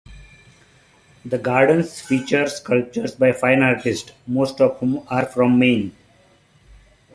The 1.23 1.37
gardens 1.37 2.01
feature 2.01 2.47
sculptures 2.49 3.13
by 3.13 3.33
fine 3.33 3.61
artists, 3.61 4.11
most 4.25 4.59
of 4.59 4.79
whom 4.79 5.05
are 5.11 5.27
from 5.27 5.59
Maine. 5.59 5.95